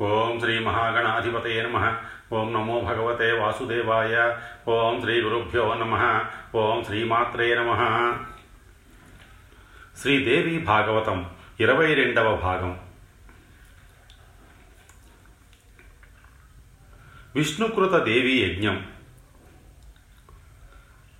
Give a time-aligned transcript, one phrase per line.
[0.00, 1.96] ఓం శ్రీ మహాగణాధిపతయ నమ.
[2.32, 4.36] ఓం నమో భగవతే వాసుదేవాయ.
[4.68, 6.24] ఓం శ్రీ గురుభ్యో నమ.
[6.54, 7.72] ఓం శ్రీమాత్రే నమ.
[10.00, 11.30] శ్రీదేవి భాగవతం
[11.60, 12.80] ఇరవై రెండవ భాగం.
[17.34, 18.86] విష్ణుకృత దేవి యజ్ఞం.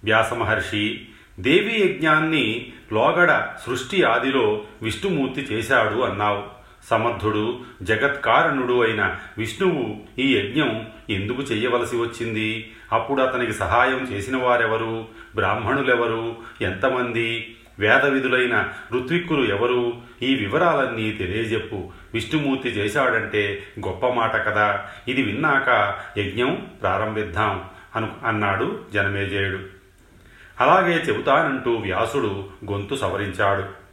[0.05, 1.09] వ్యాసమహర్షి
[1.41, 6.64] దేవీ యజ్ఞాన్ని లోగడ సృష్టి ఆదిలో విష్ణుమూర్తి చేశాడు అన్నావు.
[6.91, 12.73] సమర్థుడు జగత్కారణుడు అయిన విష్ణువు ఈ యజ్ఞం ఎందుకు చేయవలసి వచ్చింది?
[12.93, 15.09] అప్పుడు అతనికి సహాయం చేసిన వారెవరు?
[15.35, 16.37] బ్రాహ్మణులెవరు?
[16.61, 17.57] ఎంతమంది?
[17.79, 19.95] వేద విధులైన ఋత్విక్కులు ఎవరు?
[20.23, 24.87] ఈ వివరాలన్నీ తెలియజెప్పు విష్ణుమూర్తి చేశాడంటే గొప్ప మాట కదా.
[25.09, 27.65] ఇది విన్నాక యజ్ఞం ప్రారంభిద్దాం
[27.97, 29.59] అను అన్నాడు జనమేజయుడు.
[30.61, 33.84] అలాగే చెబుతానంటూ వ్యాసుడు గొంతు సవరించాడు.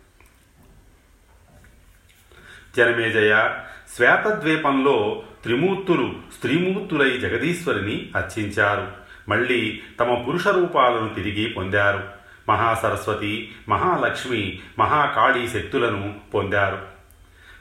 [2.78, 3.54] జనమేజయ
[3.96, 8.88] శ్వేతద్వీపంలో త్రిమూర్తులు స్త్రీమూర్తులై జగదీశ్వరిని అర్చించారు.
[9.30, 12.04] మళ్ళీ తమ పురుష రూపాలను తిరిగి పొందారు.
[12.50, 16.80] మహాసరస్వతి మహాలక్ష్మి మహాకాళీ శక్తులను పొందారు.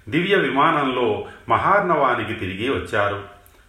[0.09, 3.25] దివ్య విమానంలో మహార్ణవానికి తిరిగి వచ్చారు.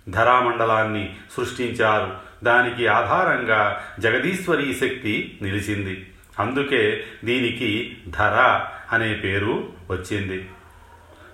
[0.09, 2.13] ధరామండలాన్ని సృష్టించారు.
[2.43, 6.09] దానికి ఆధారంగా జగదీశ్వరి శక్తి నిలిచింది.
[6.39, 10.49] అందుకే దీనికి ధర అనే పేరు వచ్చింది.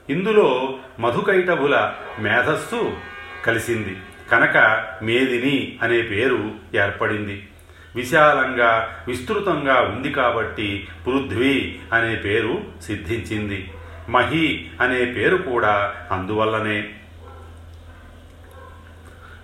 [0.09, 2.97] ఇందులో మధుకైటభుల మేధస్సు
[3.45, 3.97] కలిసింది.
[4.31, 7.47] కనుక మేదిని అనే పేరు ఏర్పడింది.
[7.95, 13.71] విశాలంగా విస్తృతంగా ఉంది కాబట్టి పృథ్వీ అనే పేరు సిద్ధించింది.
[14.09, 16.89] మహి అనే పేరు కూడా అందువల్లనే.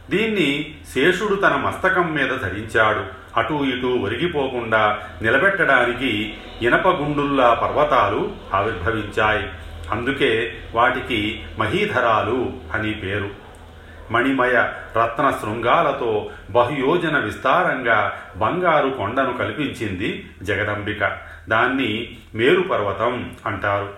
[0.09, 3.05] దీన్ని శేషుడు తన మస్తకం మీద ధరించాడు.
[3.39, 9.49] అటూ ఇటూ ఒరిగిపోకుండా నిలబెట్టడానికి ఇనప గుండుల్లా పర్వతాలు ఆవిర్భవించాయి.
[9.91, 13.29] అందుకే వాటికి మహీధరాలు అని పేరు.
[14.11, 14.53] మణిమయ
[14.97, 21.17] రత్న శృంగాలతో బహుయోజన విస్తారంగా బంగారు కొండను కల్పించింది జగదంబిక.
[21.49, 23.93] దాన్ని మేరుపర్వతం అంటారు.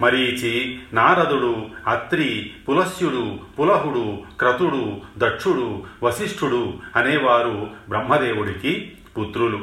[0.00, 9.60] మరీచి నారదుడు అత్రి పులస్యుడు పులహుడు క్రతుడు దక్షుడు వశిష్ఠుడు అనేవారు బ్రహ్మదేవుడికి పుత్రులు.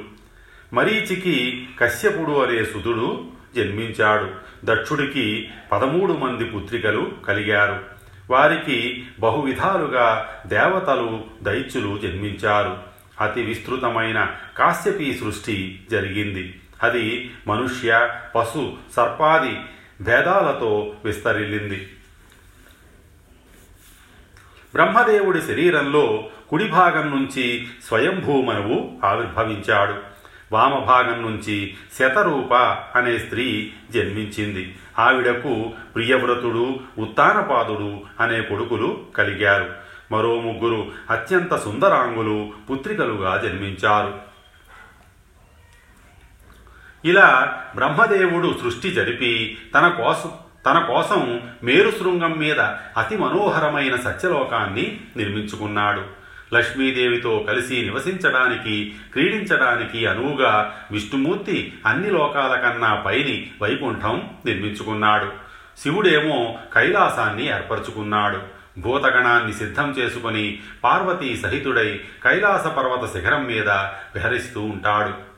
[0.73, 4.29] మరీచికి కశ్యపుడు అనే సుధుడు జన్మించాడు.
[4.65, 7.83] దక్షుడికి పదమూడు మంది పుత్రికలు కలిగారు.
[8.29, 12.77] వారికి బహువిధాలుగా దేవతలు దైత్యులు జన్మించారు.
[13.21, 16.59] అతి విస్తృతమైన కాశ్యపీ సృష్టి జరిగింది.
[16.83, 19.59] అది మనుష్య పశు సర్పాది
[20.03, 21.89] భేదాలతో విస్తరిల్లింది.
[24.73, 30.19] బ్రహ్మదేవుడి శరీరంలో కుడి భాగం నుంచి స్వయంభూమనువు ఆవిర్భవించాడు.
[30.51, 32.53] వామభాగం నుంచి శతరూప
[32.95, 34.77] అనే స్త్రీ జన్మించింది.
[34.99, 39.73] ఆవిడకు ప్రియవ్రతుడు ఉత్తానపాదుడు అనే కొడుకులు కలిగారు.
[40.11, 44.19] మరో ముగ్గురు అత్యంత సుందరాంగులు పుత్రికలుగా జన్మించారు.
[47.05, 50.31] ఇలా బ్రహ్మదేవుడు సృష్టి జరిపి తన కోసం
[50.65, 52.59] తన కోసం మేరుశృంగం మీద
[52.97, 56.19] అతి మనోహరమైన సత్యలోకాన్ని నిర్మించుకున్నాడు.
[56.53, 65.31] లక్ష్మీదేవితో కలిసి నివసించడానికి క్రీడించడానికి అనువుగా విష్ణుమూర్తి అన్ని లోకాల కన్నా పైని వైకుంఠం నిర్మించుకున్నాడు.
[65.83, 68.59] శివుడేమో కైలాసాన్ని ఏర్పరచుకున్నాడు.
[68.79, 75.29] భూతగణాన్ని సిద్ధం చేసుకుని పార్వతీ సహితుడై కైలాస పర్వత శిఖరం మీద విహరిస్తూ ఉంటాడు.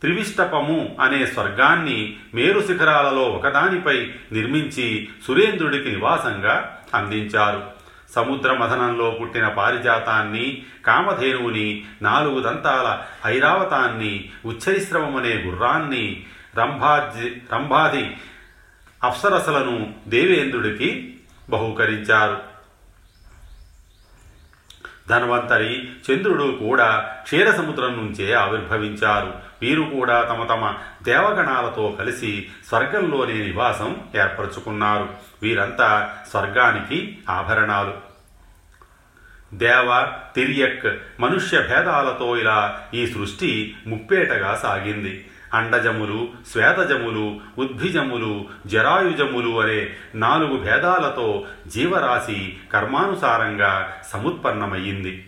[0.00, 7.79] త్రివిష్టపము అనే స్వర్గాన్ని మేరు శిఖరాలలో ఒకదానిపై నిర్మించి సురేంద్రుడికి నివాసంగా అందించారు.
[8.10, 16.24] సముద్ర మథనంలో పుట్టిన పారిజాతాన్ని కామధేనువుని నాలుగు దంతాల ఐరావతాన్ని ఉచ్చరిశ్రవమనే గుర్రాన్ని
[16.58, 18.16] రంభాజి రంభాది
[19.04, 21.16] అప్సరసలను దేవేంద్రుడికి
[21.50, 22.38] బహూకరించారు.
[25.08, 29.49] ధన్వంతరి చంద్రుడు కూడా క్షీరసముద్రం నుంచే ఆవిర్భవించారు.
[29.62, 35.08] వీరు కూడా తమ తమ దేవగణాలతో కలిసి స్వర్గంలోనే నివాసం ఏర్పరచుకున్నారు.
[35.42, 38.10] వీరంతా స్వర్గానికి ఆభరణాలు.
[39.54, 45.26] దేవ తిరియక్ మనుష్య భేదాలతో ఇలా ఈ సృష్టి ముప్పేటగా సాగింది.
[45.54, 55.26] అండజములు శ్వేతజములు ఉద్భిజములు జరాయుజములు అనే నాలుగు భేదాలతో జీవరాశి కర్మానుసారంగా సముత్పన్నమయ్యింది.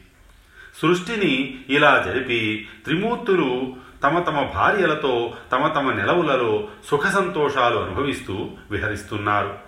[0.83, 9.59] సృష్టిని ఇలా జరిపి త్రిమూర్తులు తమ తమ భార్యలతో తమ తమ నిలవులలో సుఖ సంతోషాలు అనుభవిస్తూ విహరిస్తున్నారు.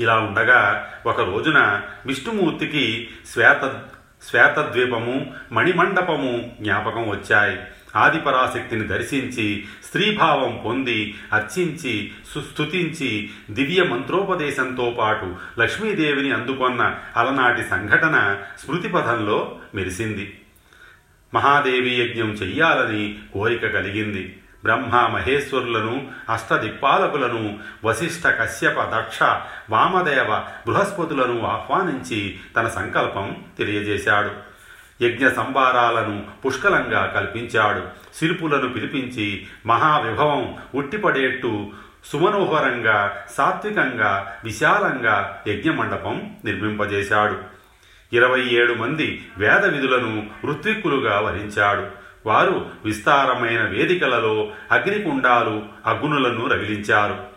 [0.00, 3.82] ఇలా ఉండగా ఒక రోజున విష్ణుమూర్తికి శ్వేత
[4.28, 7.60] శ్వేతద్వీపము మణిమండపము జ్ఞాపకం వచ్చాయి.
[7.96, 20.39] ఆదిపరాశక్తిని దర్శించి స్త్రీభావం పొంది అర్చించి సుస్థుతించి దివ్య మంత్రోపదేశంతో పాటు లక్ష్మీదేవిని అందుకొన్న అలనాటి సంఘటన స్మృతిపథంలో మెరిసింది.
[21.34, 24.36] మహాదేవి యజ్ఞం చెయ్యాలని కోరిక కలిగింది.
[24.62, 29.18] బ్రహ్మ మహేశ్వరులను అష్టదిక్పాలకులను వశిష్ఠ కశ్యప దక్ష
[29.70, 34.30] వామదేవ బృహస్పతులను ఆహ్వానించి తన సంకల్పం తెలియజేశాడు.
[35.04, 37.82] యజ్ఞ సంబారాలను పుష్కలంగా కల్పించాడు.
[38.18, 41.72] శిల్పులను పిలిపించి మహావిభవం ఉట్టిపడేట్టు
[42.12, 47.49] సుమనోహరంగా సాత్వికంగా విశాలంగా యజ్ఞమండపం నిర్మింపజేశాడు.
[48.12, 51.86] ఇరవై ఏడు మంది వేద విధులను ఋత్విక్కులుగా వరించాడు.
[52.26, 57.30] వారు విస్తారమైన వేదికలలో అగ్నికుండాలు అగ్నులను రగిలించారు.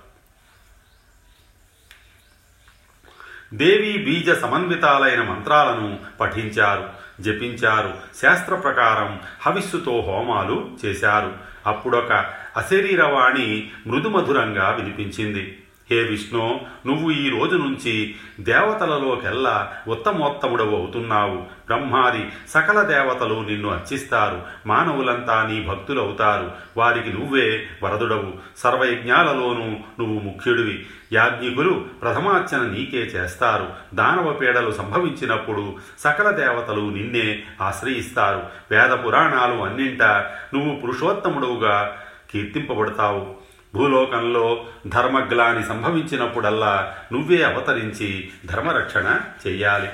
[3.54, 6.90] దేవీ బీజ సమన్వితాలైన మంత్రాలను పఠించారు.
[7.22, 7.94] జపించారు.
[8.22, 11.34] శాస్త్ర ప్రకారం హవిస్సుతో హోమాలు చేశారు.
[11.66, 12.14] అప్పుడొక
[12.58, 15.63] అశరీరవాణి మృదుమధురంగా వినిపించింది.
[15.92, 21.36] హే విష్ణు నువ్వు ఈ రోజు నుంచి దేవతలలోకెల్లా ఉత్తమోత్తముడవు అవుతున్నావు.
[21.36, 24.42] బ్రహ్మాది సకల దేవతలు నిన్ను అర్చిస్తారు.
[24.66, 28.34] మానవులంతా నీ భక్తులు అవుతారు వారికి నువ్వే వరదుడవు.
[28.58, 30.86] సర్వయజ్ఞాలలోనూ నువ్వు ముఖ్యుడివి.
[31.14, 33.70] యాజ్ఞికులు ప్రథమార్చన నీకే చేస్తారు.
[33.94, 38.44] దానవ పీడలు సంభవించినప్పుడు సకల దేవతలు నిన్నే ఆశ్రయిస్తారు.
[38.72, 41.98] వేద పురాణాలు అన్నింటా నువ్వు పురుషోత్తముడుగా
[42.34, 43.43] కీర్తింపబడతావు.
[43.76, 49.90] భూలోకంలో ధర్మగ్లాని సంభవించినప్పుడల్లా నువ్వే అవతరించి ధర్మరక్షణ చెయ్యాలి.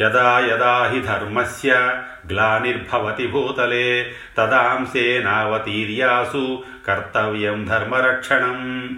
[0.00, 8.88] యదా యదా హి ధర్మస్య గ్లానిర్భవతి భూతలే తదాంసేనావతీర్యాసు కర్తవ్యం ధర్మరక్షణం.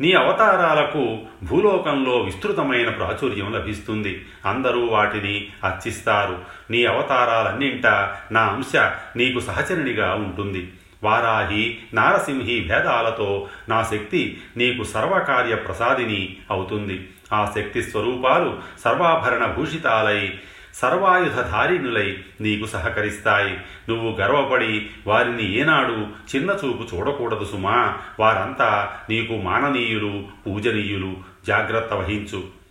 [0.00, 4.26] నీ అవతారాలకు భూలోకంలో విస్తృతమైన ప్రాచుర్యం లభిస్తుంది.
[4.46, 6.38] అందరూ వాటిని అర్చిస్తారు.
[6.70, 7.86] నీ అవతారాలన్నింట
[8.32, 8.76] నా అంశ
[9.16, 10.72] నీకు సహచరునిగా ఉంటుంది.
[11.02, 17.08] వారాహి నారసింహి భేదాలతో నా శక్తి నీకు సర్వకార్య ప్రసాదిని అవుతుంది.
[17.32, 20.34] ఆ శక్తి స్వరూపాలు సర్వాభరణ భూషితాలై
[20.74, 23.56] సర్వాయుధధారిణులై నీకు సహకరిస్తాయి.
[23.88, 26.06] నువ్వు గర్వపడి వారిని ఏనాడు
[26.36, 27.98] చిన్న చూపు చూడకూడదు సుమా.
[28.20, 31.16] వారంతా నీకు మాననీయులు పూజనీయులు.
[31.46, 32.63] జాగ్రత్త వహించు.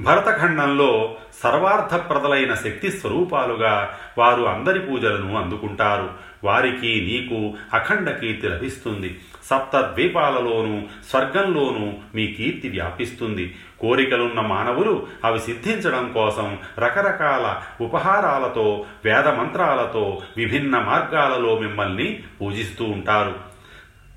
[0.00, 6.10] భరతఖండంలో సర్వార్థప్రదలైన శక్తి స్వరూపాలుగా వారు అందరి పూజలను అందుకుంటారు.
[6.44, 9.20] వారికి నీకు అఖండ కీర్తి లభిస్తుంది.
[9.44, 13.56] సప్త ద్వీపాలలోనూ స్వర్గంలోనూ మీ కీర్తి వ్యాపిస్తుంది.
[13.80, 23.51] కోరికలున్న మానవులు అవి సిద్ధించడం కోసం రకరకాల ఉపహారాలతో వేద మంత్రాలతో విభిన్న మార్గాలలో మిమ్మల్ని పూజిస్తూ ఉంటారు.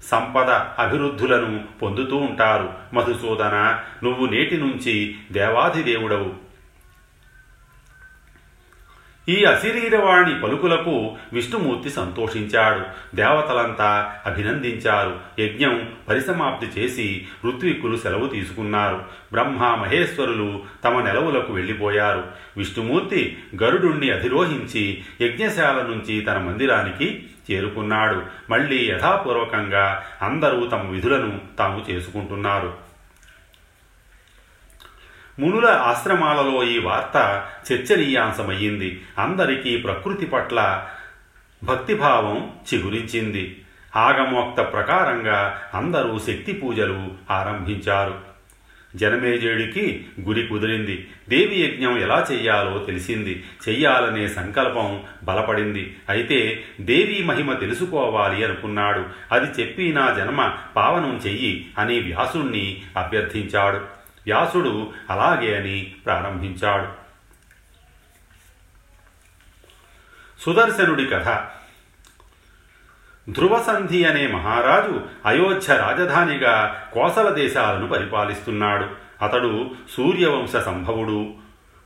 [0.06, 2.74] సంపద అభివృద్ధులను పొందుతూ ఉంటారు.
[2.94, 6.45] మధుసూదన నువ్వు నేటి నుంచి దేవాధిదేవుడవు.
[9.30, 13.16] ఈ అశరీరవాణి పలుకులకు విష్ణుమూర్తి సంతోషించాడు.
[13.16, 15.20] దేవతలంతా అభినందించారు.
[15.40, 19.04] యజ్ఞం పరిసమాప్తి చేసి ఋత్విక్కులు సెలవు తీసుకున్నారు.
[19.34, 22.24] బ్రహ్మ మహేశ్వరులు తమ నెలవులకు వెళ్ళిపోయారు.
[22.58, 28.22] విష్ణుమూర్తి గరుడుణ్ణి అధిరోహించి యజ్ఞశాల నుంచి తన మందిరానికి చేరుకున్నాడు.
[28.50, 32.85] మళ్ళీ యథాపూర్వకంగా అందరూ తమ విధులను తాము చేసుకుంటున్నారు.
[35.40, 39.04] మునుల ఆశ్రమాలలో ఈ వార్త చర్చనీయాంశమయ్యింది.
[39.20, 40.88] అందరికీ ప్రకృతి పట్ల
[41.64, 43.62] భక్తిభావం చిగురించింది.
[43.96, 48.36] ఆగమోక్త ప్రకారంగా అందరూ శక్తి పూజలు ఆరంభించారు.
[48.96, 51.08] జనమేజయుడికి గురి కుదిరింది.
[51.30, 53.44] దేవి యజ్ఞం ఎలా చెయ్యాలో తెలిసింది.
[53.70, 55.96] చెయ్యాలనే సంకల్పం బలపడింది.
[56.10, 59.06] అయితే దేవి మహిమ తెలుసుకోవాలి అనుకున్నాడు.
[59.32, 63.95] అది చెప్పి నా జన్మ పావనం చెయ్యి అని వ్యాసుణ్ణి అభ్యర్థించాడు.
[64.26, 67.06] వ్యాసుడు అలాగే అని ప్రారంభించాడు.
[70.42, 71.28] సుదర్శనుడి కథ.
[73.30, 78.90] ధ్రువసంధి అనే మహారాజు అయోధ్య రాజధానిగా కోసల దేశాలను పరిపాలిస్తున్నాడు.
[79.22, 81.45] అతడు సూర్యవంశ సంభవుడు.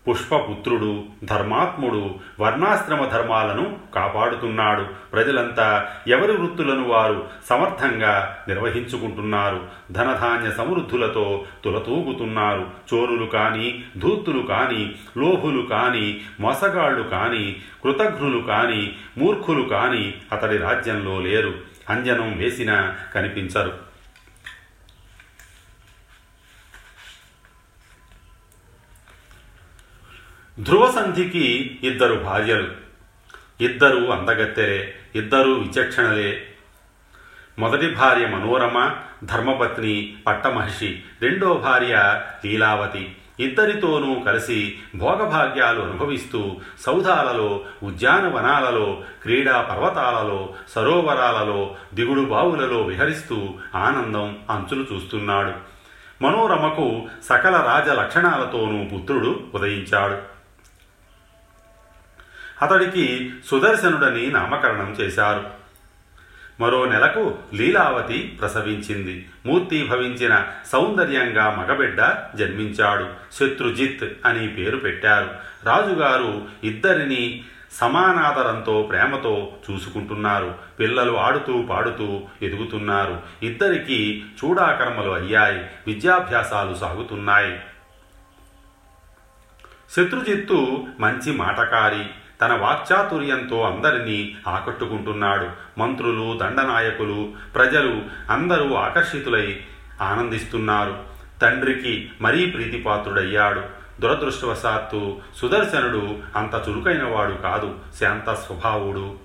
[0.10, 4.86] పుష్పపుత్రుడు ధర్మాత్ముడు వర్ణాశ్రమ ధర్మాలను కాపాడుతున్నాడు.
[5.14, 9.68] ప్రజలంతా ఎవరి వృత్తులను వారు సమర్థంగా నిర్వహించుకుంటున్నారు?
[9.92, 12.68] ధనధాన్య సమృద్ధులతో తులతూగుతున్నారు.
[12.94, 21.54] చోరులు కాని ధూర్తులు కాని లోభులు కాని మోసగాళ్ళు కాని కృతఘ్నులు కాని మూర్ఖులు కాని అతడి రాజ్యంలో లేరు.
[21.90, 23.89] అంజనం వేసినా కనిపించరు.
[30.60, 32.68] ధ్రువసంధికి ఇద్దరు భార్యలు.
[33.62, 36.48] ఇద్దరు అందగత్తెలే ఇద్దరు విచక్షణలే.
[37.60, 43.16] మొదటి భార్య మనోరమ ధర్మపత్ని పట్టమహర్షి రెండో భార్య లీలావతి.
[43.40, 55.52] ఇద్దరితోనూ కలిసి భోగభాగ్యాలు అనుభవిస్తూ సౌధాలలో ఉద్యానవనాలలో క్రీడా పర్వతాలలో సరోవరాలలో దిగుడు బావులలో విహరిస్తూ ఆనందం అంచులు చూస్తున్నాడు.
[56.24, 60.39] మనోరమకు సకల రాజ లక్షణాలతోనూ పుత్రుడు ఉదయించాడు.
[62.62, 65.60] అతడికి సుదర్శనుడని నామకరణం చేశారు.
[66.60, 69.30] మరో నెలకు లీలావతి ప్రసవించింది.
[69.46, 72.02] మూర్తి భవించిన సౌందర్యంగా మగబిడ్డ
[72.36, 73.08] జన్మించాడు.
[73.34, 75.30] శత్రుజిత్ అని పేరు పెట్టారు.
[75.64, 80.56] రాజుగారు ఇద్దరిని సమానాదరంతో ప్రేమతో చూసుకుంటున్నారు.
[80.80, 83.22] పిల్లలు ఆడుతూ పాడుతూ ఎదుగుతున్నారు.
[83.44, 85.66] ఇద్దరికీ చూడాకర్మలు అయ్యాయి.
[85.88, 87.60] విద్యాభ్యాసాలు సాగుతున్నాయి.
[89.92, 92.06] శత్రుజిత్తు మంచి మాటకారి.
[92.42, 95.50] తన వాక్చాతుర్యంతో అందరినీ ఆకట్టుకుంటున్నాడు.
[95.80, 99.62] మంత్రులు దండనాయకులు ప్రజలు అందరూ ఆకర్షితులై
[100.02, 100.98] ఆనందిస్తున్నారు.
[101.42, 103.62] తండ్రికి మరీ ప్రీతిపాత్రుడయ్యాడు.
[104.02, 107.76] దురదృష్టవశాత్తు సుదర్శనుడు అంత చురుకైనవాడు కాదు.
[108.00, 109.16] శాంత స్వభావుడు.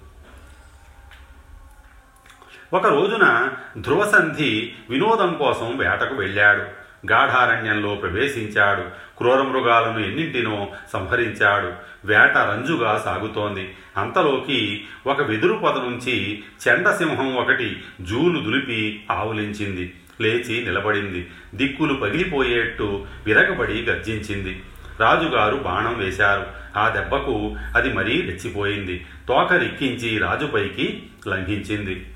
[2.73, 6.83] ఒక రోజున ధ్రువసంధి వినోదం కోసం వేటకు వెళ్ళాడు.
[7.11, 8.82] గాఢారణ్యంలో ప్రవేశించాడు.
[9.18, 11.73] క్రూర మృగాలను ఎన్నింటినో సంహరించాడు.
[12.04, 13.75] వేట రంజుగా సాగుతోంది.
[13.96, 19.92] అంతలోకి ఒక వెదురు పొద నుంచి చెండసింహం ఒకటి జూలు దులిపి ఆవులించింది.
[20.20, 21.30] లేచి నిలబడింది.
[21.54, 24.62] దిక్కులు పగిలిపోయేట్టు విరగబడి గర్జించింది.
[25.00, 26.46] రాజుగారు బాణం వేశారు.
[26.76, 29.06] ఆ దెబ్బకు అది మరీ రెచ్చిపోయింది.
[29.28, 32.06] తోక రిక్కించి రాజుపైకి లంఘించింది.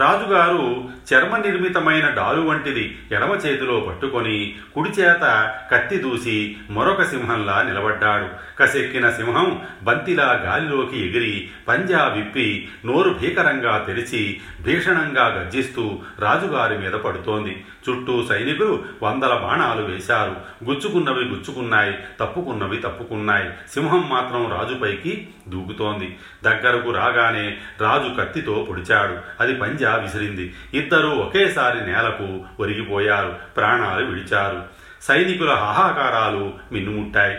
[0.00, 8.26] రాజుగారు చర్మ నిర్మితమైన డాలు వంటిది ఎడమ చేతిలో పట్టుకొని కుడి చేత కత్తి దూసి మరొక సింహంలా నిలబడ్డాడు.
[8.58, 17.64] కసెక్కిన సింహం బంతిలా గాలిలోకి ఎగిరి పంజా విప్పి నోరు భీకరంగా తెరిచి భీషణంగా గర్జిస్తూ రాజుగారి మీద పడుతోంది.
[17.88, 20.36] చుట్టూ సైనికులు వందల బాణాలు వేశారు.
[20.64, 23.50] గుచ్చుకున్నవి గుచ్చుకున్నాయి తప్పుకున్నవి తప్పుకున్నాయి.
[23.74, 26.16] సింహం మాత్రం రాజుపైకి దూకుతోంది.
[26.44, 29.16] దగ్గరకు రాగానే రాజు కత్తితో పొడిచాడు.
[29.40, 30.54] అది పంజా విసిరింది.
[30.74, 33.36] ఇద్దరూ ఒకేసారి నేలకు ఒరిగిపోయారు.
[33.56, 34.64] ప్రాణాలు విడిచారు.
[35.02, 37.38] సైనికుల హాహాకారాలు మిన్నుముట్టాయి.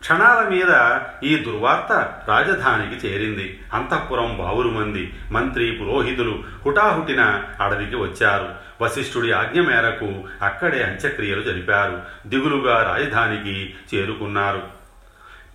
[0.00, 0.98] క్షణాల మీద
[1.30, 1.92] ఈ దుర్వార్త
[2.28, 3.60] రాజధానికి చేరింది.
[3.74, 8.48] అంతఃపురం బావురుమంది మంత్రి పురోహితులు హుటాహుటిన అడవికి వచ్చారు.
[8.80, 12.02] వశిష్ఠుడి ఆజ్ఞ మేరకు అక్కడే అంత్యక్రియలు జరిపారు.
[12.26, 14.77] దిగులుగా రాజధానికి చేరుకున్నారు.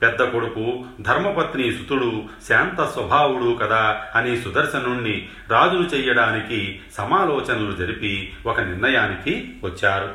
[0.03, 9.55] పెద్ద కొడుకు ధర్మపత్ని సుతుడు శాంత స్వభావుడు కదా అని సుదర్శనుణ్ణి రాజును చెయ్యడానికి సమాలోచనలు జరిపి ఒక నిర్ణయానికి
[9.63, 10.11] వచ్చారు.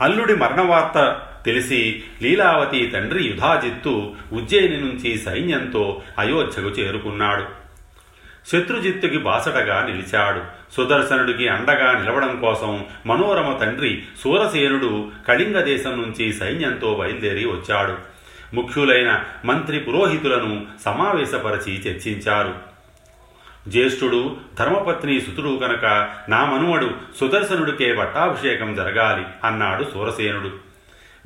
[0.00, 7.59] అల్లుడి మరణవార్త తెలిసి లీలావతి తండ్రి యుధాజిత్తు ఉజ్జయిని నుంచి సైన్యంతో అయోధ్యకు చేరుకున్నాడు.
[8.46, 10.42] శత్రుజిత్తుకి బాసటగా నిలిచాడు.
[10.72, 17.96] సుదర్శనుడికి అండగా నిలవడం కోసం మనోరమ తండ్రి సూరసేనుడు కళింగ దేశం నుంచి సైన్యంతో బయలుదేరి వచ్చాడు.
[18.54, 22.54] ముఖ్యులైన మంత్రి పురోహితులను సమావేశపరచి చర్చించారు.
[23.68, 25.84] జ్యేష్ఠుడు ధర్మపత్ని సుతుడు కనుక
[26.28, 30.70] నా మనుమడు సుదర్శనుడికే పట్టాభిషేకం జరగాలి అన్నాడు సూరసేనుడు.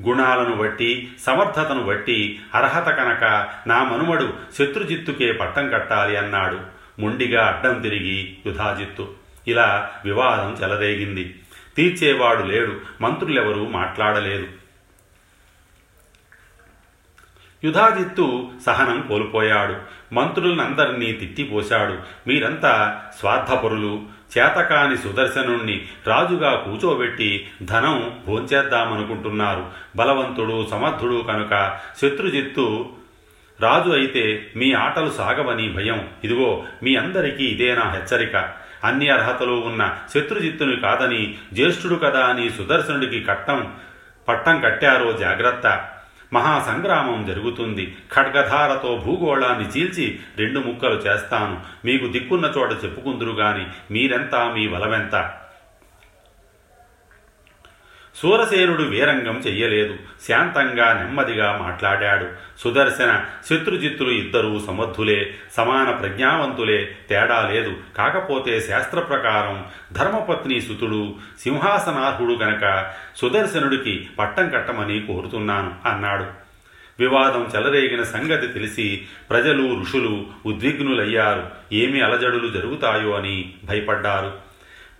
[0.03, 6.74] గుణాలను బట్టి సమర్థతను బట్టి అర్హత కనుక నా మనుమడు శత్రుజిత్తుకే పట్టం కట్టాలి అన్నాడు.
[6.99, 9.13] మొండిగా అడ్డం తిరిగి యుధాజిత్తు.
[9.49, 11.41] ఇలా వివాదం చెలరేగింది.
[11.77, 14.47] తీర్చేవాడు లేడు మంత్రులెవరూ మాట్లాడలేదు.
[17.65, 19.77] యుధాజిత్తు సహనం కోల్పోయాడు.
[20.15, 21.99] మంత్రులనందరినీ తిట్టిపోశాడు.
[22.27, 24.03] మీరంతా స్వార్థపరులు.
[24.39, 29.67] చేతకాని సుదర్శనుణ్ణి రాజుగా కూచోబెట్టి ధనం భోంచేద్దామనుకుంటున్నారు.
[29.97, 32.93] బలవంతుడు సమర్థుడు కనుక శత్రుజిత్తు
[33.61, 36.09] రాజు అయితే మీ ఆటలు సాగవని భయం.
[36.25, 38.53] ఇదిగో మీ అందరికీ ఇదేనా హెచ్చరిక.
[38.85, 43.73] అన్ని అర్హతలు ఉన్న శత్రుజిత్తుని కాదని జ్యేష్ఠుడు కదా అని సుదర్శనుడికి కట్టం
[44.29, 45.89] పట్టం కట్టారో జాగ్రత్త.
[46.33, 47.97] మహాసంగ్రామం జరుగుతుంది.
[48.17, 51.61] ఖడ్గధారతో భూగోళాన్ని చీల్చి రెండు ముక్కలు చేస్తాను.
[51.85, 55.41] మీకు దిక్కున్న చోట చెప్పుకుందురు గాని మీరెంత మీ బలమెంత
[58.15, 59.97] సూరసేనుడు వీరంగం చెయ్యలేదు.
[60.29, 62.27] శాంతంగా నెమ్మదిగా మాట్లాడాడు.
[62.59, 67.77] సుదర్శన శత్రుజిత్తులు ఇద్దరూ సమర్థులే సమాన ప్రజ్ఞావంతులే తేడా లేదు.
[67.97, 76.45] కాకపోతే శాస్త్ర ప్రకారం ధర్మపత్ని సుతుడు సింహాసనార్హుడు గనక సుదర్శనుడికి పట్టం కట్టమని కోరుతున్నాను అన్నాడు.
[76.99, 81.47] వివాదం చెలరేగిన సంగతి తెలిసి ప్రజలు ఋషులు ఉద్విగ్నులయ్యారు.
[81.73, 84.44] ఏమి అలజడులు జరుగుతాయో అని భయపడ్డారు.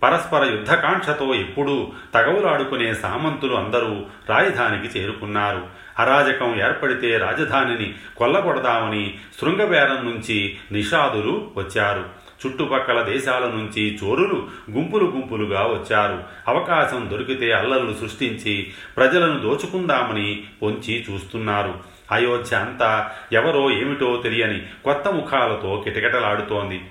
[0.03, 5.67] పరస్పర యుద్ధకాంక్షతో ఎప్పుడూ తగవులాడుకునే సామంతులు అందరూ రాజధానికి చేరుకున్నారు.
[5.99, 12.25] అరాజకం ఏర్పడితే రాజధానిని కొల్లగొడదామని శృంగబేరం నుంచి నిషాదులు వచ్చారు.
[12.45, 16.23] చుట్టుపక్కల దేశాల నుంచి చోరులు గుంపులు గుంపులుగా వచ్చారు.
[16.47, 21.73] అవకాశం దొరికితే అల్లర్లు సృష్టించి ప్రజలను దోచుకుందామని పొంచి చూస్తున్నారు.
[22.11, 26.81] అయోధ్య అంతా ఎవరో ఏమిటో తెలియని కొత్త ముఖాలతో కిటకిటలాడుతోంది.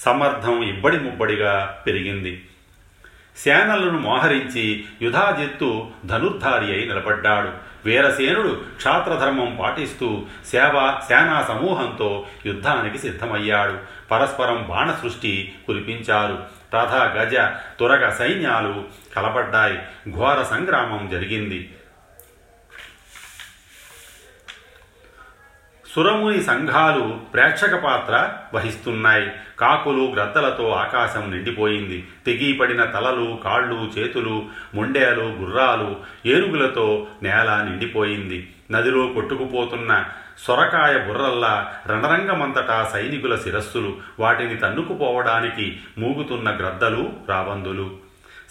[0.00, 2.46] సమర్థం ఇబ్బడి ముబ్బడిగా పెరిగింది.
[3.36, 7.50] సేనలను మోహరించి యుధాజిత్తు ధనుర్ధారి అయి నిలబడ్డాడు.
[7.84, 13.78] వీరసేనుడు క్షాత్రధర్మం పాటిస్తూ సేవ సేనా సమూహంతో యుద్ధానికి సిద్ధమయ్యాడు.
[14.10, 16.38] పరస్పరం బాణ సృష్టి కురిపించారు.
[16.74, 17.34] రథ గజ
[17.80, 18.84] తురగ సైన్యాలు
[19.16, 19.78] కలబడ్డాయి.
[20.10, 21.74] ఘోర సంగ్రామం జరిగింది.
[25.94, 29.30] సురముని సంఘాలు ప్రేక్షక పాత్ర వహిస్తున్నాయి.
[29.58, 32.08] కాకులు గ్రద్దలతో ఆకాశం నిండిపోయింది.
[32.26, 38.50] తెగిపడిన తలలు కాళ్ళు చేతులు ముండేలు గుర్రాలు ఏనుగులతో నేల నిండిపోయింది.
[38.70, 40.04] నదిలో కొట్టుకుపోతున్న
[40.38, 47.90] సొరకాయ బుర్రల్లా రణరంగమంతటా సైనికుల శిరస్సులు వాటిని తన్నుకుపోవడానికి మూగుతున్న గ్రద్దలు రాబందులు.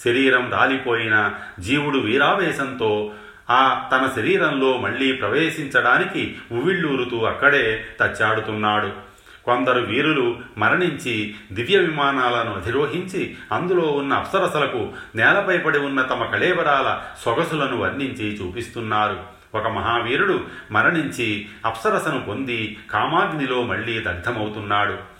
[0.05, 3.11] శరీరం రాలిపోయిన జీవుడు వీరావేశంతో
[3.49, 9.09] ఆ తన శరీరంలో మళ్ళీ ప్రవేశించడానికి ఉవిళ్ళూరుతూ అక్కడే తచ్చాడుతున్నాడు.
[9.45, 17.77] కొందరు వీరులు మరణించి దివ్య విమానాలను అధిరోహించి అందులో ఉన్న అప్సరసలకు నేలపై పడి ఉన్న తమ కళేబరాల సొగసులను
[17.77, 19.39] వర్ణించి చూపిస్తున్నారు.
[19.55, 25.18] ఒక మహావీరుడు మరణించి అప్సరసను పొంది కామాగ్నిలో మళ్ళీ దగ్ధమవుతున్నాడు.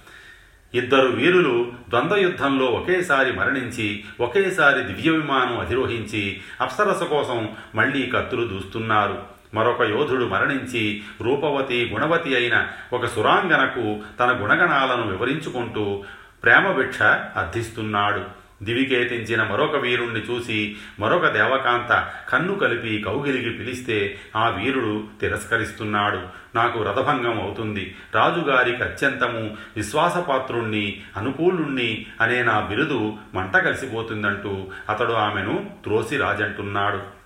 [0.73, 9.21] ఇద్దరు వీరులు ద్వంద్వయుద్ధంలో ఒకేసారి మరణించి ఒకేసారి దివ్య విమానం అధిరోహించి అప్సరస కోసం మళ్ళీ కత్తులు దూస్తున్నారు.
[9.53, 16.03] మరొక యోధుడు మరణించి రూపవతి గుణవతి అయిన ఒక సురాంగనకు తన గుణగణాలను వివరించుకుంటూ
[16.43, 17.01] ప్రేమభిక్ష
[17.35, 18.38] అర్థిస్తున్నాడు.
[18.63, 26.19] దివికేతించిన మరొక వీరుణ్ణి చూసి మరొక దేవకాంత కన్ను కలిపి కౌగిలిగి పిలిస్తే ఆ వీరుడు తిరస్కరిస్తున్నాడు.
[26.55, 27.95] నాకు రథభంగం అవుతుంది.
[28.15, 37.18] రాజుగారికి అత్యంతము విశ్వాసపాత్రుణ్ణి అనుకూలుణ్ణి అనే నా బిరుదు మంట కలిసిపోతుందంటూ అతడు ఆమెను త్రోసి రాజంటున్నాడు.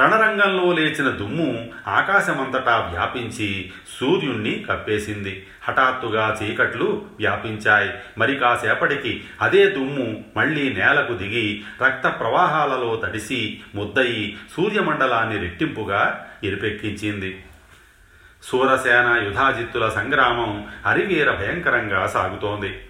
[0.00, 5.46] రణరంగంలో లేచిన దుమ్ము ఆకాశమంతటా వ్యాపించి సూర్యుణ్ణి కప్పేసింది.
[5.68, 7.90] హఠాత్తుగా చీకట్లు వ్యాపించాయి.
[8.18, 17.44] మరి కాసేపటికి అదే దుమ్ము మళ్ళీ నేలకు దిగి రక్త ప్రవాహాలలో తడిసి ముద్దయి సూర్యమండలాన్ని రెట్టింపుగా ఎరిపెక్కించింది
[18.42, 22.80] సూరసేన యుధాజిత్తుల సంగ్రామం అరివీర భయంకరంగా సాగుతోంది.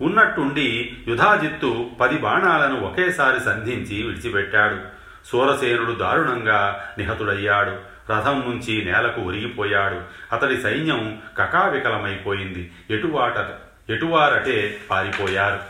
[0.00, 4.93] ఉన్నట్టుండి యుధాజిత్తు పది బాణాలను ఒకేసారి సంధించి విడిచిపెట్టాడు.
[5.24, 7.94] సూరసేనుడు దారుణంగా నిహతుడయ్యాడు.
[8.12, 10.00] రథం నుంచి నేలకు ఒరిగిపోయాడు.
[10.32, 12.72] అతడి సైన్యం కకావికలమైపోయింది.
[12.90, 13.34] ఎటువాట
[13.90, 15.60] ఎటువారటే పారిపోయారు.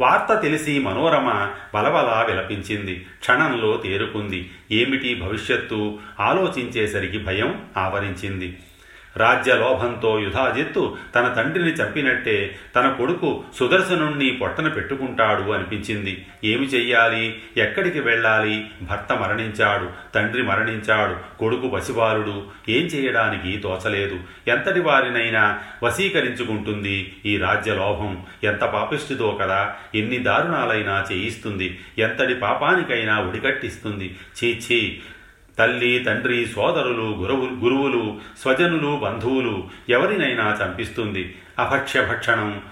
[0.00, 3.06] వార్త తెలిసి మనోరమ బలబల విలపించింది.
[3.20, 4.52] క్షణంలో తేరుకుంది.
[4.72, 5.98] ఏమిటి భవిష్యత్తు?
[6.20, 8.58] ఆలోచించేసరికి భయం ఆవరించింది.
[9.16, 16.26] రాజ్య లోభంతో యుధాజిత్తు తన తండ్రిని చంపినట్టే తన కొడుకు సుదర్శనుణ్ణి పొట్టన పెట్టుకుంటాడు అనిపించింది.
[16.44, 17.42] ఏమి చెయ్యాలి?
[17.56, 18.66] ఎక్కడికి వెళ్ళాలి?
[18.82, 22.42] భర్త మరణించాడు తండ్రి మరణించాడు కొడుకు పసిబాలుడు.
[22.68, 24.20] ఏం చేయడానికి తోచలేదు?
[24.48, 28.22] ఎంతటి వారినైనా వశీకరించుకుంటుంది ఈ రాజ్య లోభం.
[28.44, 31.80] ఎంత పాపిష్టిదో కదా ఎన్ని దారుణాలైనా చేయిస్తుంది.
[31.98, 35.00] ఎంతటి పాపానికైనా ఉడికట్టిస్తుంది చీచీ
[35.58, 41.38] తల్లి తండ్రి సోదరులు గురువు గురువులు స్వజనులు బంధువులు ఎవరినైనా చంపిస్తుంది.
[41.58, 42.62] అభక్ష్య భక్షణం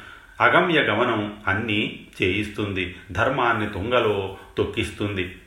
[0.41, 2.97] అగమ్య గమనం అన్నీ చేయిస్తుంది.
[3.11, 5.39] ధర్మాన్ని తుంగలో తొక్కిస్తుంది.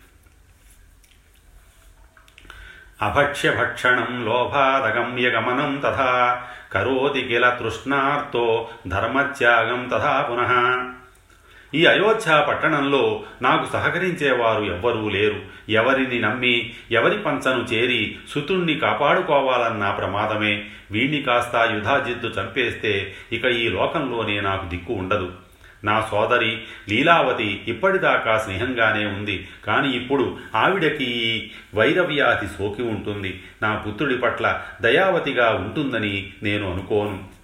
[3.02, 6.44] అభక్ష్య భక్షణం లోభాదగమ్య గమనం తథా
[6.74, 10.52] కరోతి కిల తృష్ణార్తో ధర్మత్యాగం తథా పునః
[11.76, 15.42] ఈ అయోధ్య పట్టణంలో నాకు సహకరించేవారు ఎవ్వరూ లేరు.
[15.70, 20.66] ఎవరిని నమ్మి ఎవరి పంచను చేరి సుతుణ్ణి కాపాడుకోవాలన్న ప్రమాదమే.
[20.92, 25.32] వీణ్ణి కాస్త యుధాజిత్తు చంపేస్తే ఇక ఈ లోకంలోనే నాకు దిక్కు ఉండదు.
[25.84, 26.58] నా సోదరి
[26.90, 29.48] లీలావతి ఇప్పటిదాకా స్నేహంగానే ఉంది.
[29.66, 33.44] కానీ ఇప్పుడు ఆవిడకి ఈ వైరవ్యాధి సోకి ఉంటుంది.
[33.62, 37.35] నా పుత్రుడి పట్ల దయావతిగా ఉంటుందని నేను అనుకోను.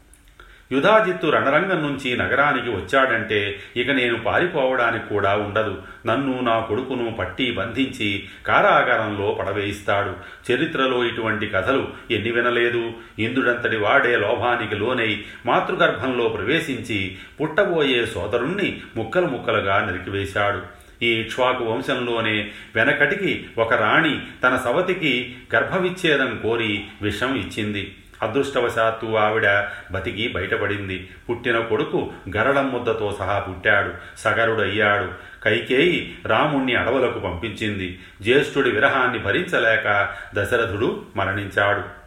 [0.71, 5.81] యుధాజిత్తు రణరంగం నుంచి నగరానికి వచ్చాడంటే ఇక నేను పారిపోవడానికి కూడా ఉండదు.
[6.05, 10.13] నన్ను నా కొడుకును పట్టి బంధించి కారాగారంలో పడవేయిస్తాడు.
[10.51, 12.93] చరిత్రలో ఇటువంటి కథలు ఎన్ని వినలేదు.
[13.19, 20.81] ఇంద్రుడంతటి వాడే లోభానికి లోనై మాతృగర్భంలో ప్రవేశించి పుట్టబోయే సోదరుణ్ణి ముక్కలు ముక్కలుగా నరికివేశాడు.
[21.03, 27.95] ఈ ఇక్ష్వాకు వంశంలోనే వెనకటికి ఒక రాణి తన సవతికి గర్భవిచ్ఛేదం కోరి విషం ఇచ్చింది.
[28.21, 31.09] అదృష్టవశాత్తు ఆవిడ బతికి బయటపడింది.
[31.29, 34.19] పుట్టిన కొడుకు గరళం ముద్దతో సహా పుట్టాడు.
[34.19, 35.09] సగరుడయ్యాడు.
[35.43, 37.99] కైకేయి రాముణ్ణి అడవులకు పంపించింది.
[38.21, 42.00] జ్యేష్ఠుడి విరహాన్ని భరించలేక దశరథుడు మరణించాడు.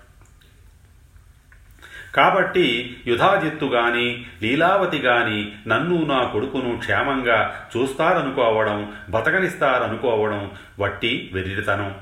[2.15, 11.95] కాబట్టి యుధాజిత్తు గాని లీలావతి గాని నన్ను నా కొడుకును క్షేమంగా చూస్తారనుకోవడం బతకనిస్తారనుకోవడం వట్టి వెర్రితనం.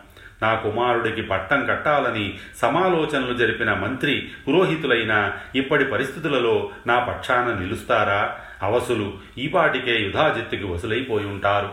[0.43, 8.37] నా కుమారుడికి పట్టం కట్టాలని సమాలోచనలు జరిపిన మంత్రి పురోహితులైన ఇప్పటి పరిస్థితులలో నా పక్షాన నిలుస్తారా?
[8.63, 11.71] అవసులు ఈపాటికే యుధాజిత్తుకి వసులైపోయి ఉంటారు.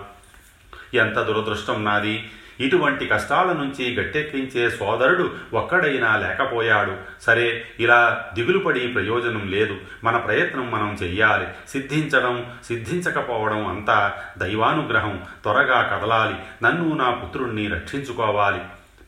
[0.93, 2.29] ఎంత దురదృష్టం నాది!
[2.59, 6.97] ఇటువంటి కష్టాల నుంచి గట్టెక్కించే సోదరుడు ఒక్కడైనా లేకపోయాడు.
[7.21, 9.77] సరే ఇలా దిగులుపడి ప్రయోజనం లేదు.
[10.03, 11.47] మన ప్రయత్నం మనం చెయ్యాలి.
[11.69, 15.21] సిద్ధించడం సిద్ధించకపోవడం అంతా దైవానుగ్రహం.
[15.43, 16.35] త్వరగా కదలాలి.
[16.63, 18.59] నన్ను నా పుత్రుణ్ణి రక్షించుకోవాలి.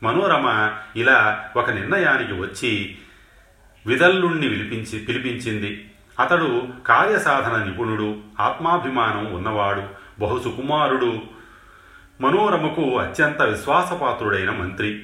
[0.02, 2.96] మనోరమ ఇలా ఒక నిర్ణయానికి వచ్చి
[3.86, 5.90] విదల్లుణ్ణి విలిపించి పిలిపించింది.
[6.20, 9.82] అతడు కార్యసాధన నిపుణుడు ఆత్మాభిమానం ఉన్నవాడు.
[10.20, 11.31] బహుసుకుమారుడు
[12.22, 15.02] మనోరమకు అత్యంత విశ్వాసపాత్రుడైన మంత్రి.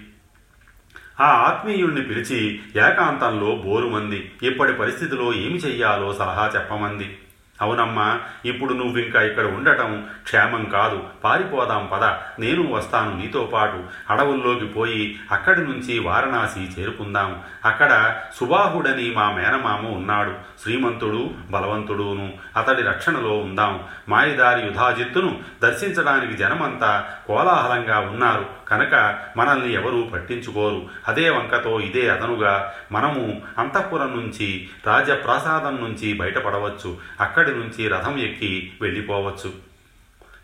[1.20, 7.18] ఆ ఆత్మీయుణ్ణి పిలిచి ఏకాంతంలో బోరుమంది ఇప్పటి పరిస్థితిలో ఏమి చెయ్యాలో సలహా చెప్పమంది.
[7.62, 11.02] అవునమ్మా ఇప్పుడు నువ్వింకా ఇక్కడ ఉండటం క్షేమం కాదు.
[11.24, 12.04] పారిపోదాం పద.
[12.40, 13.84] నేను వస్తాను నీతో పాటు.
[14.10, 17.42] అడవుల్లోకి పోయి అక్కడి నుంచి వారణాసి చేరుకుందాం.
[17.64, 20.34] అక్కడ సుబాహుడని మా మేనమామ ఉన్నాడు.
[20.62, 22.32] శ్రీమంతుడు బలవంతుడును.
[22.56, 23.80] అతడి రక్షణలో ఉందాం.
[24.08, 28.46] మాయదారి యుధాజిత్తును దర్శించడానికి జనమంతా కోలాహలంగా ఉన్నారు.
[28.68, 30.82] కనుక మనల్ని ఎవరూ పట్టించుకోరు.
[31.08, 36.96] అదే వంకతో ఇదే అదనుగా మనము అంతఃపురం నుంచి రాజప్రాసాదం నుంచి బయటపడవచ్చు.
[37.20, 39.68] అక్కడి నుంచి రథం ఎక్కి వెళ్ళిపోవచ్చు.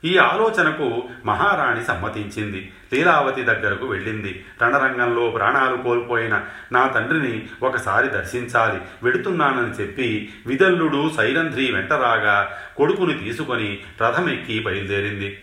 [0.04, 2.72] ఈ ఆలోచనకు మహారాణి సమ్మతించింది.
[2.94, 4.44] లీలావతి దగ్గరకు వెళ్ళింది.
[4.62, 8.80] రణరంగంలో ప్రాణాలు కోల్పోయిన నా తండ్రిని ఒకసారి దర్శించాలి.
[9.02, 15.38] వెడుతున్నానని చెప్పి విదల్లుడు సైరంధ్రి వెంటరాగా కొడుకుని తీసుకొని రథమెక్కి బయలుదేరింది.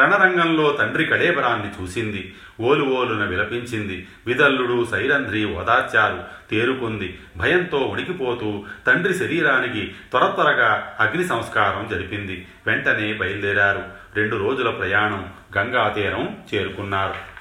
[0.00, 2.34] రణరంగంలో తండ్రి కళేబరాన్ని చూసింది.
[2.60, 4.08] ఓలు ఓలున విలపించింది.
[4.26, 6.24] విదల్లుడు సైరంధ్రి ఓదార్చారు.
[6.50, 7.18] తేరుకుంది.
[7.36, 12.46] భయంతో ఉడికిపోతూ తండ్రి శరీరానికి త్వర త్వరగా అగ్ని సంస్కారం జరిపింది.
[12.66, 13.82] వెంటనే బయలుదేరారు.
[14.16, 15.32] రెండు రోజుల ప్రయాణం.
[15.58, 17.36] గంగా తీరం చేరుకున్నారు.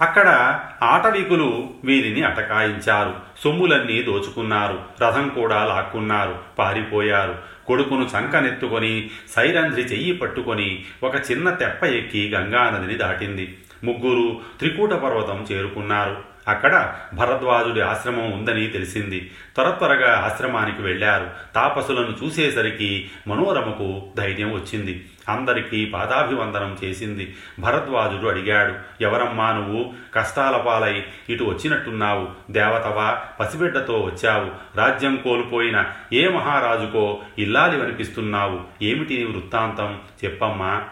[0.00, 3.14] అక్కడ ఆటవికులు వీరిని అటకాయించారు.
[3.44, 4.82] సొమ్ములన్నీ దోచుకున్నారు.
[5.02, 6.38] రథం కూడా లాక్కున్నారు.
[6.58, 7.57] పారిపోయారు.
[7.68, 13.56] కొడుకును చంకనెత్తుకొని సైరంధ్రి చెయ్యి పట్టుకొని ఒక చిన్న తెప్ప ఎక్కి గంగానదిని దాటింది.
[13.84, 16.16] ముగ్గురు త్రికూట పర్వతం చేరుకున్నారు.
[16.48, 19.30] అక్కడ భరద్వాజుడి ఆశ్రమం ఉందని తెలిసింది.
[19.54, 21.30] త్వర త్వరగా ఆశ్రమానికి వెళ్ళారు.
[21.54, 25.04] తాపసులను చూసేసరికి మనోరమకు ధైర్యం వచ్చింది.
[25.28, 27.36] అందరికీ పాదాభివందనం చేసింది.
[27.58, 29.94] భరద్వాజుడు అడిగాడు ఎవరమ్మా నువ్వు?
[30.14, 32.52] కష్టాల పాలై ఇటు వచ్చినట్టున్నావు.
[32.52, 34.78] దేవతవా పసిబిడ్డతో వచ్చావు.
[34.78, 38.60] రాజ్యం కోల్పోయిన ఏ మహారాజుకో ఇల్లాలి అనిపిస్తున్నావు.
[38.82, 40.00] ఏమిటి నీ వృత్తాంతం?
[40.24, 40.84] చెప్పమ్మా.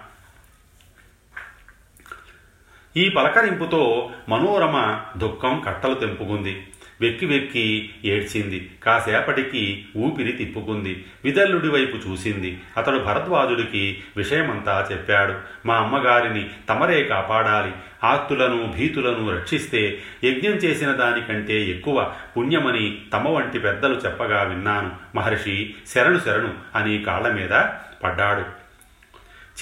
[2.96, 6.66] ఈ పలకరింపుతో మనోరమ దుఃఖం కట్టలు తెంపుకుంది.
[7.00, 8.70] వెక్కి వెక్కి ఏడ్చింది.
[8.82, 11.04] కాసేపటికి ఊపిరి తిప్పుకుంది.
[11.24, 12.58] విదల్లుడి వైపు చూసింది.
[12.76, 15.34] అతడు భరద్వాజుడికి విషయమంతా చెప్పాడు.
[15.66, 17.72] మా అమ్మగారిని తమరే కాపాడాలి.
[18.04, 24.90] ఆత్తులను భీతులను రక్షిస్తే యజ్ఞం చేసిన దానికంటే ఎక్కువ పుణ్యమని తమ వంటి పెద్దలు చెప్పగా విన్నాను.
[25.14, 27.64] మహర్షి శరణు శరణు అని కాళ్ళ మీద
[28.04, 28.65] పడ్డాడు.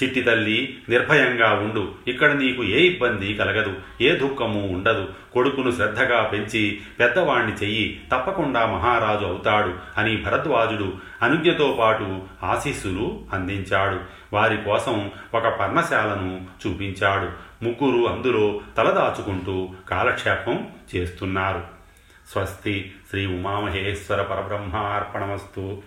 [0.03, 1.91] చిట్టి తల్లి నిర్భయంగా ఉండు.
[2.07, 5.09] ఇక్కడ నీకు ఏ ఇబ్బంది కలగదు ఏ దుఃఖము ఉండదు.
[5.33, 13.99] కొడుకును శ్రద్ధగా పెంచి పెద్దవాణ్ణి చెయ్యి తప్పకుండా మహారాజు అవుతాడు అని భరద్వాజుడు అనుజ్ఞతో పాటు ఆశీస్సులు అందించాడు.
[14.33, 17.45] వారి కోసం ఒక పర్ణశాలను చూపించాడు.
[17.63, 21.63] ముగ్గురు అందులో తలదాచుకుంటూ కాలక్షేపం చేస్తున్నారు.
[22.31, 25.81] స్వస్తి శ్రీ ఉమామహేశ్వర పరబ్రహ్మార్పణమస్తు.